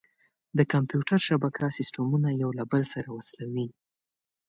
[0.57, 3.67] د کمپیوټر شبکه سیسټمونه یو له بل سره وصلوي.